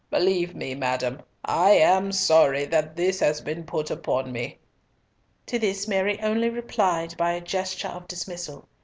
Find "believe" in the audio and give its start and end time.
0.09-0.55